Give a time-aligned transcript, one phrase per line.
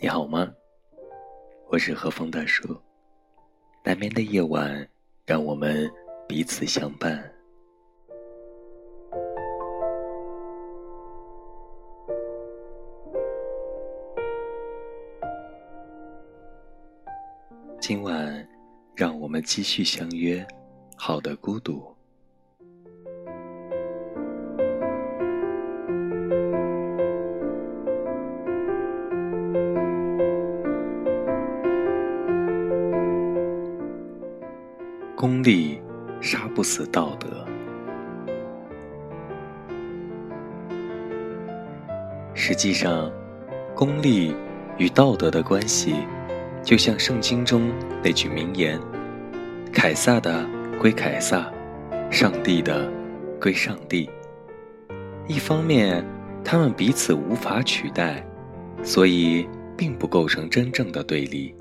[0.00, 0.52] 你好吗？
[1.70, 2.76] 我是和风大叔。
[3.84, 4.86] 难眠的夜晚，
[5.24, 5.88] 让我们
[6.26, 7.32] 彼此相伴。
[17.80, 18.48] 今晚，
[18.96, 20.44] 让我们继续相约。
[20.96, 21.93] 好的，孤独。
[35.44, 35.78] 力
[36.20, 37.28] 杀不死道德。
[42.34, 43.12] 实际上，
[43.76, 44.34] 功利
[44.78, 45.94] 与道德的关系，
[46.62, 47.70] 就像圣经中
[48.02, 48.80] 那句名言
[49.72, 50.44] ：“凯撒的
[50.80, 51.52] 归凯撒，
[52.10, 52.90] 上帝的
[53.40, 54.08] 归上帝。”
[55.28, 56.04] 一方面，
[56.42, 58.26] 他们彼此无法取代，
[58.82, 61.54] 所以并不构成真正的对立；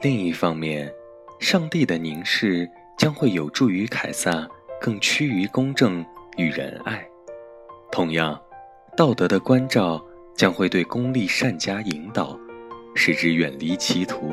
[0.00, 0.92] 另一方面，
[1.40, 2.68] 上帝的凝视。
[2.96, 4.48] 将会有助于凯撒
[4.80, 6.04] 更趋于公正
[6.36, 7.06] 与仁爱，
[7.90, 8.40] 同样，
[8.96, 10.04] 道德的关照
[10.36, 12.38] 将会对功利善加引导，
[12.94, 14.32] 使之远离歧途，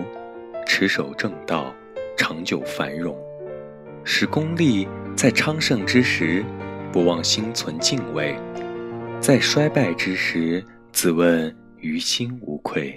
[0.65, 1.73] 持守正道，
[2.17, 3.17] 长久繁荣，
[4.03, 6.43] 使功利在昌盛之时
[6.91, 8.35] 不忘心存敬畏，
[9.19, 12.93] 在衰败之时自问于心无愧。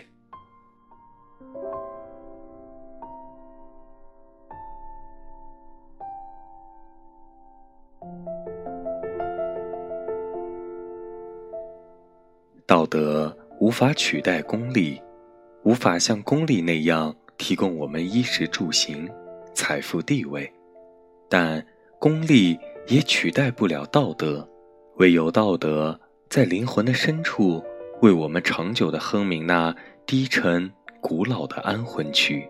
[12.75, 15.01] 道德无法取代功利，
[15.63, 19.09] 无法像功利那样提供我们衣食住行、
[19.55, 20.53] 财富地位，
[21.29, 21.65] 但
[22.01, 22.59] 功利
[22.89, 24.45] 也取代不了道德。
[24.97, 25.97] 唯有道德
[26.29, 27.63] 在灵魂的深处，
[28.03, 29.73] 为我们长久的哼鸣那
[30.05, 30.69] 低沉
[31.01, 32.45] 古老的安魂曲，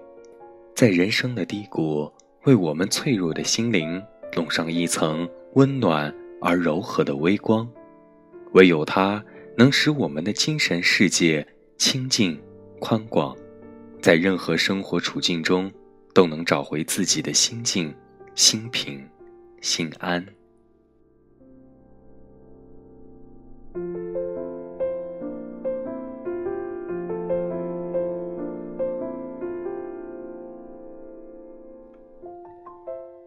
[0.75, 2.11] 在人生的低谷，
[2.45, 4.03] 为我们脆弱的心灵
[4.35, 6.11] 笼上一层温暖
[6.41, 7.69] 而柔和的微光。
[8.53, 9.23] 唯有它。
[9.57, 11.47] 能使我们的精神世界
[11.79, 12.41] 清净、
[12.81, 13.37] 宽广，
[14.03, 15.73] 在任何生活处境中
[16.13, 17.95] 都能找回自己的心境、
[18.35, 19.09] 心平、
[19.61, 20.25] 心安。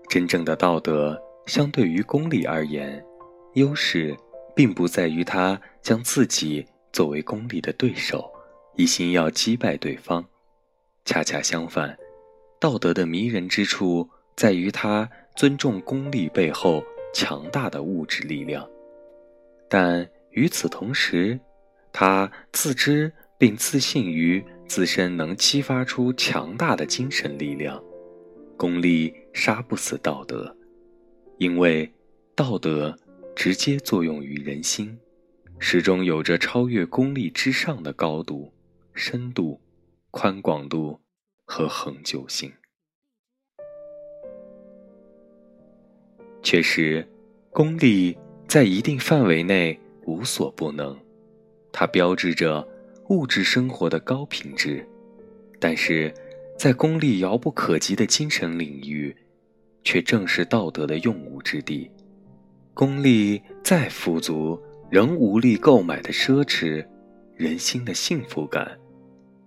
[0.10, 3.02] 真正的道德，相对于功利而言，
[3.54, 4.18] 优势。
[4.58, 8.28] 并不在于他将自己作为功利的对手，
[8.76, 10.26] 一心要击败对方。
[11.06, 11.96] 恰恰相反，
[12.60, 18.68] 道德的迷人之处在于他尊重功利背后强大的物质力量，
[19.70, 21.40] 但与此同时，
[21.94, 27.80] 他自知并自信于自身能激发出强大的精神力量。
[28.58, 30.58] 功利杀不死道德，
[31.38, 31.88] 因为
[32.36, 32.98] 道德。
[33.38, 34.98] 直接作用于人心，
[35.60, 38.52] 始终有着超越功利之上的高度、
[38.96, 39.62] 深度、
[40.10, 41.00] 宽广度
[41.46, 42.52] 和恒久性。
[46.42, 47.08] 确实，
[47.52, 50.98] 功利在一定范围内无所不能，
[51.72, 52.68] 它标志着
[53.10, 54.84] 物质生活的高品质；
[55.60, 56.12] 但是，
[56.58, 59.16] 在功利遥不可及的精神领域，
[59.84, 61.88] 却正是道德的用武之地。
[62.78, 64.62] 功利再富足，
[64.92, 66.86] 仍无力购买的奢侈，
[67.36, 68.78] 人心的幸福感，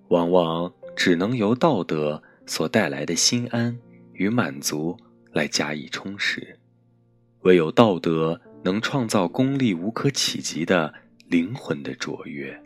[0.09, 3.79] 往往只能由道德所带来的心安
[4.15, 4.97] 与满足
[5.33, 6.59] 来加以充实。
[7.43, 10.93] 唯有道德能创造功利无可企及的
[11.29, 12.61] 灵魂的卓越。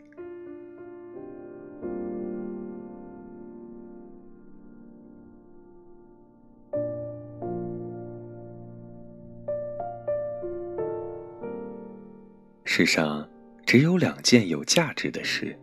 [12.77, 13.25] 世上
[13.65, 15.57] 只有两件有价值的事：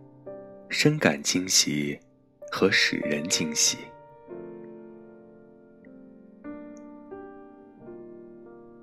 [0.70, 2.00] 深感惊喜
[2.50, 3.76] 和使人惊喜。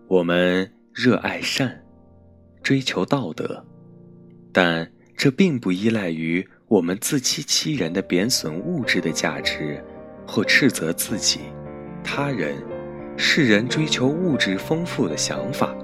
[0.07, 1.83] 我们热爱善，
[2.61, 3.65] 追求道德，
[4.53, 4.87] 但
[5.17, 9.83] 这并不依赖于我们自欺欺人的贬损物质的价值，
[10.27, 11.39] 或斥责自己、
[12.03, 12.55] 他人、
[13.17, 15.75] 世人追求物质丰富的想法。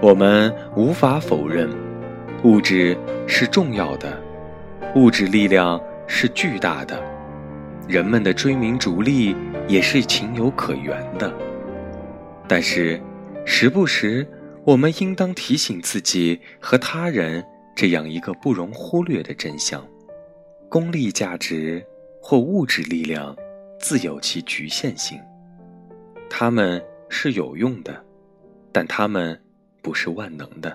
[0.00, 1.68] 我们无法否认，
[2.44, 2.96] 物质
[3.26, 4.16] 是重要的，
[4.94, 7.02] 物质力量是巨大的，
[7.88, 9.34] 人们的追名逐利
[9.66, 11.34] 也是情有可原的。
[12.46, 13.00] 但是，
[13.44, 14.24] 时不时，
[14.62, 17.44] 我们应当提醒自己和他人
[17.74, 19.84] 这样一个不容忽略的真相：
[20.68, 21.84] 功利价值
[22.22, 23.36] 或物质力量
[23.80, 25.18] 自有其局限性，
[26.30, 28.00] 它们是有用的，
[28.70, 29.38] 但它们
[29.82, 30.70] 不是万能的；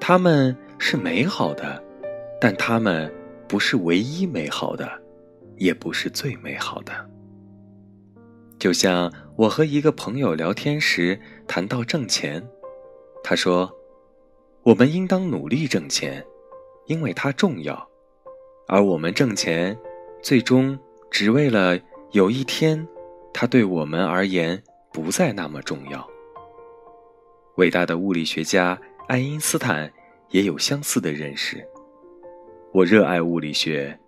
[0.00, 1.82] 它们是美好的，
[2.40, 3.12] 但它们
[3.48, 4.90] 不是唯一美好的，
[5.56, 6.92] 也不是最美好的。
[8.58, 12.44] 就像我和一个朋友聊天时谈到挣钱，
[13.22, 13.72] 他说
[14.64, 16.24] ：“我们应当努力挣钱，
[16.86, 17.88] 因为它重要。”
[18.66, 19.78] 而我们挣钱，
[20.20, 20.78] 最终
[21.10, 21.78] 只为了
[22.10, 22.86] 有一天，
[23.32, 24.60] 它对我们而言
[24.92, 26.06] 不再那么重要。
[27.58, 28.78] 伟大的物理学家
[29.08, 29.92] 爱因斯坦
[30.30, 31.60] 也有相似的认识。
[32.72, 33.98] 我热爱物理学，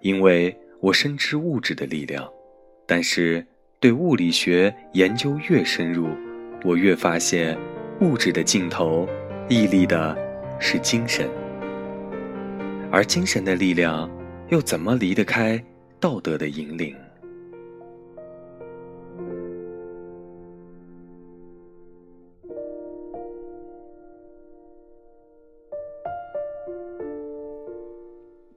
[0.00, 2.28] 因为我深知物质的力量。
[2.84, 3.46] 但是，
[3.78, 6.08] 对物理学研究越深入，
[6.64, 7.56] 我越发现，
[8.00, 9.08] 物质的尽头
[9.48, 10.18] 屹立的
[10.58, 11.30] 是精神。
[12.90, 14.10] 而精神的力量，
[14.48, 15.62] 又怎么离得开
[16.00, 16.96] 道德的引领？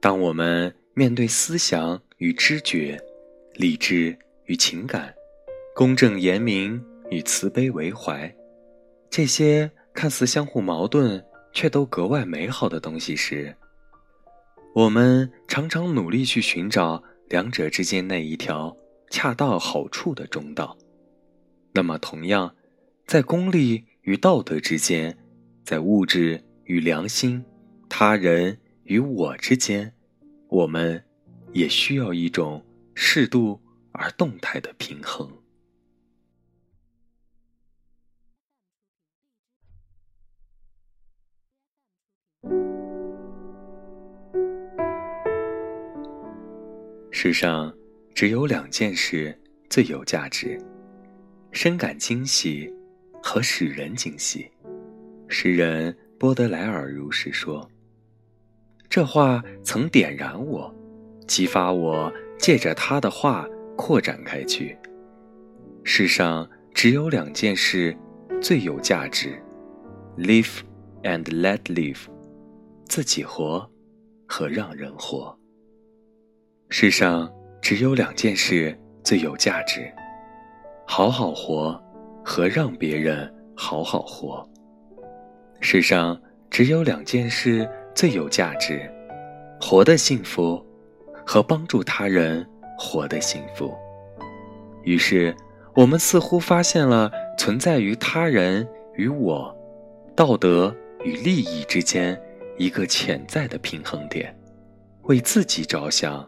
[0.00, 2.98] 当我们面对思想与知觉、
[3.54, 4.16] 理智
[4.46, 5.14] 与情感、
[5.74, 8.34] 公正严明与慈悲为怀，
[9.10, 13.54] 这些看似相互矛盾却都格外美好的东西时，
[14.74, 18.74] 我们常常努力去寻找两者之间那一条
[19.10, 20.74] 恰到好处的中道。
[21.74, 22.54] 那么，同样，
[23.06, 25.18] 在功利与道德之间，
[25.62, 27.44] 在物质与良心、
[27.88, 28.58] 他人
[28.90, 29.94] 与我之间，
[30.48, 31.00] 我们
[31.52, 32.60] 也需要一种
[32.92, 33.60] 适度
[33.92, 35.30] 而动态的平衡。
[47.12, 47.72] 世上
[48.12, 50.60] 只有两件事最有价值：
[51.52, 52.68] 深感惊喜
[53.22, 54.50] 和使人惊喜。
[55.28, 57.70] 诗人波德莱尔如是说。
[58.90, 60.74] 这话曾点燃我，
[61.24, 63.46] 激发我借着他的话
[63.76, 64.76] 扩展开去。
[65.84, 67.96] 世上只有两件事
[68.42, 69.40] 最有价值
[70.18, 70.58] ：live
[71.04, 72.00] and let live，
[72.88, 73.64] 自己活
[74.26, 75.38] 和让人活。
[76.68, 77.32] 世上
[77.62, 79.88] 只有两件事最有价值：
[80.84, 81.80] 好好活
[82.24, 84.44] 和让别人好好活。
[85.60, 86.20] 世上
[86.50, 88.90] 只有两件事最有价值：
[89.60, 90.64] 活的幸福
[91.26, 92.46] 和帮助他人
[92.78, 93.74] 活的幸福。
[94.82, 95.34] 于是，
[95.74, 99.54] 我们似乎发现了存在于他人与我、
[100.16, 102.20] 道德与利益之间
[102.56, 104.34] 一个潜在的平衡点，
[105.02, 106.26] 为自己着想。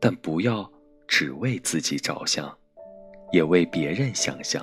[0.00, 0.70] 但不要
[1.08, 2.54] 只为自己着想，
[3.32, 4.62] 也为别人想想。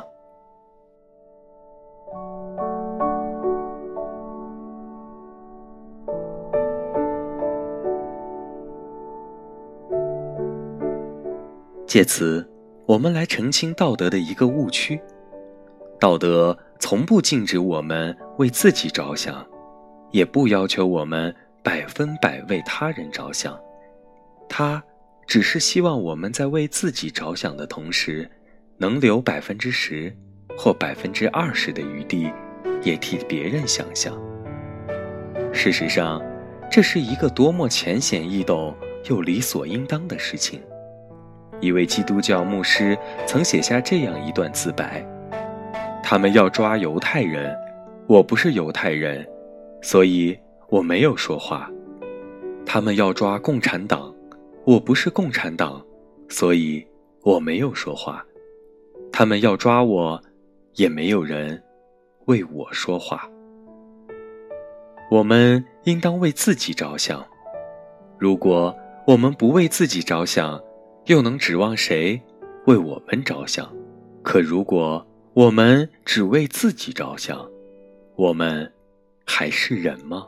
[11.91, 12.49] 借此，
[12.85, 14.97] 我们来澄清道德的一个误区：
[15.99, 19.45] 道德从不禁止我们为自己着想，
[20.11, 23.59] 也不要求我们百分百为他人着想。
[24.47, 24.81] 他。
[25.27, 28.29] 只是希望我们在为自己着想的同时，
[28.77, 30.13] 能留百分之十
[30.57, 32.31] 或百分之二十的余地，
[32.83, 34.17] 也替别人想想。
[35.53, 36.21] 事实上，
[36.71, 38.73] 这是一个多么浅显易懂
[39.09, 40.61] 又理所应当的事情。
[41.61, 45.05] 一位基督教牧师曾写下这样一段自白
[46.03, 47.55] ：“他们要抓犹太人，
[48.07, 49.25] 我不是犹太人，
[49.81, 50.37] 所以
[50.67, 51.69] 我没有说话。
[52.65, 54.13] 他们要抓共产党。”
[54.63, 55.83] 我不是共产党，
[56.29, 56.85] 所以
[57.23, 58.23] 我没有说话。
[59.11, 60.21] 他们要抓我，
[60.75, 61.59] 也没有人
[62.25, 63.27] 为我说话。
[65.09, 67.25] 我们应当为自己着想。
[68.19, 68.73] 如果
[69.07, 70.61] 我们不为自己着想，
[71.05, 72.21] 又能指望谁
[72.67, 73.71] 为我们着想？
[74.23, 77.49] 可如果我们只为自己着想，
[78.15, 78.71] 我们
[79.25, 80.27] 还是人吗？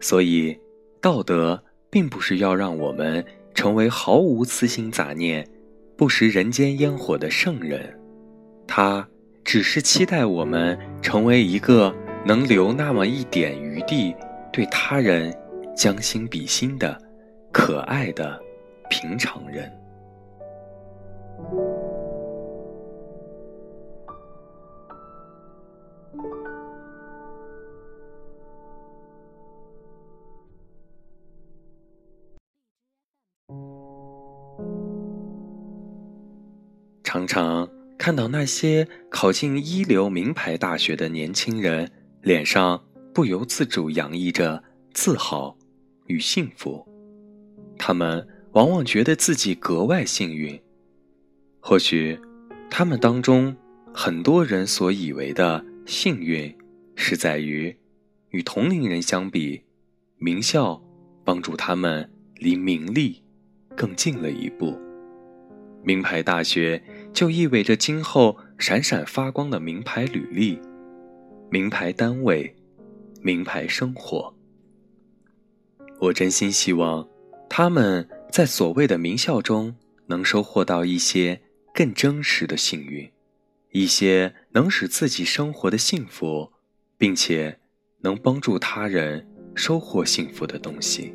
[0.00, 0.58] 所以，
[1.00, 1.62] 道德。
[1.92, 5.44] 并不是要让我们成为毫无私心杂念、
[5.96, 7.98] 不食人间烟火的圣人，
[8.64, 9.08] 他
[9.42, 11.92] 只是期待我们成为一个
[12.24, 14.14] 能留那么一点余地
[14.52, 15.36] 对他人
[15.76, 16.96] 将心比心的
[17.50, 18.40] 可爱的
[18.90, 19.72] 平常人。
[37.02, 37.68] 常常
[37.98, 41.90] 看到那些考进一流名牌大学的年轻人
[42.22, 42.80] 脸上
[43.12, 45.56] 不由自主洋溢着自豪
[46.06, 46.86] 与幸福。
[47.76, 50.60] 他们往往觉得自己格外幸运。
[51.60, 52.18] 或许，
[52.70, 53.54] 他们当中
[53.92, 56.52] 很多人所以为的幸运，
[56.96, 57.76] 是在于
[58.30, 59.62] 与同龄人相比，
[60.16, 60.82] 名校
[61.24, 63.22] 帮助他们离名利
[63.76, 64.78] 更近了一步。
[65.82, 70.58] 名牌大学就意味着今后闪闪发光的名牌履历、
[71.50, 72.54] 名牌单位、
[73.22, 74.34] 名牌生活。
[75.98, 77.06] 我真心希望
[77.48, 79.74] 他们在所谓的名校中
[80.06, 81.40] 能收获到一些
[81.74, 83.10] 更真实的幸运，
[83.72, 86.52] 一些能使自己生活的幸福，
[86.96, 87.58] 并且
[88.00, 91.14] 能帮助他人收获幸福的东西，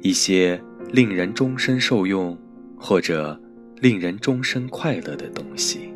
[0.00, 2.38] 一些令人终身受用。
[2.82, 3.38] 或者
[3.76, 5.92] 令人终身快乐的东西。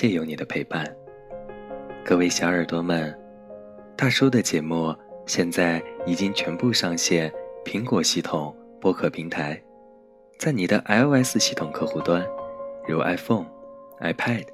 [0.00, 0.82] 谢有你的陪伴。
[2.02, 3.14] 各位小耳朵们，
[3.98, 7.30] 大叔的节目现在已经全部上线
[7.66, 9.62] 苹果系统播客平台，
[10.38, 12.26] 在你的 iOS 系统客户端，
[12.88, 13.44] 如 iPhone、
[14.00, 14.46] iPad、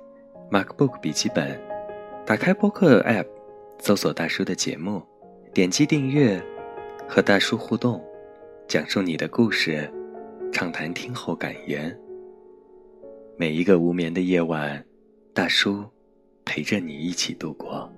[0.51, 1.57] MacBook 笔记本，
[2.27, 3.29] 打开播客 App，
[3.79, 5.01] 搜索大叔的节目，
[5.55, 6.43] 点击订阅，
[7.09, 8.05] 和大叔互动，
[8.67, 9.89] 讲述你的故事。
[10.51, 11.97] 畅谈听后感言。
[13.37, 14.85] 每一个无眠的夜晚，
[15.37, 15.85] 大叔
[16.47, 17.93] 陪着你一起度过。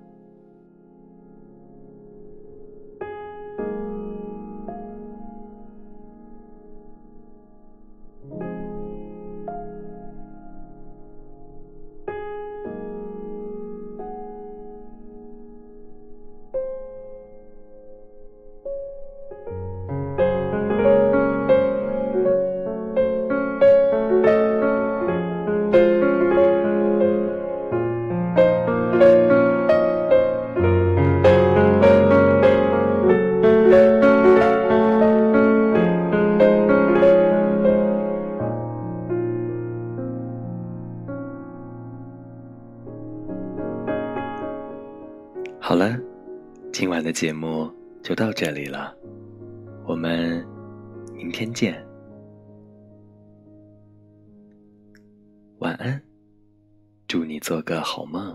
[47.19, 47.69] 节目
[48.01, 48.95] 就到这里了，
[49.85, 50.41] 我们
[51.13, 51.85] 明天见，
[55.57, 56.01] 晚安，
[57.09, 58.33] 祝你做个好梦。